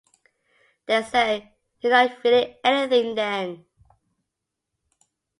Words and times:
They 0.87 1.03
say, 1.03 1.53
'You're 1.79 1.91
not 1.91 2.23
really 2.23 2.57
anything, 2.65 3.13
then. 3.13 3.65